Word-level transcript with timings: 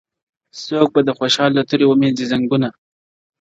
څوک 0.65 0.87
به 0.93 1.01
د 1.03 1.09
خوشال 1.17 1.51
له 1.57 1.63
توري 1.69 1.85
ومینځي 1.87 2.25
زنګونه- 2.31 2.69